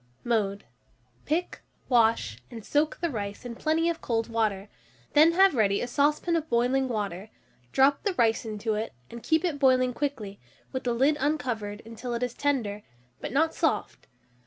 [0.23, 0.65] Mode.
[1.25, 4.67] Pick, wash, and soak the rice in plenty of cold water;
[5.13, 7.29] then have ready a saucepan of boiling water,
[7.71, 10.39] drop the rice into it, and keep it boiling quickly,
[10.71, 12.81] with the lid uncovered, until it is tender,
[13.19, 14.07] but not soft.